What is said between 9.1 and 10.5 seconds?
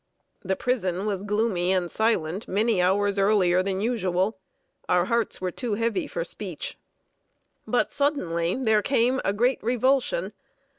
a great revulsion.